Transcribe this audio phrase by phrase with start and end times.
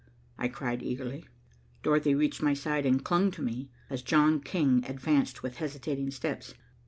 [0.35, 1.27] I cried eagerly.
[1.83, 6.55] Dorothy reached my side and clung to me as John King advanced with hesitating steps.